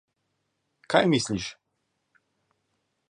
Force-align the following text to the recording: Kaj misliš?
Kaj 0.93 1.01
misliš? 1.13 1.51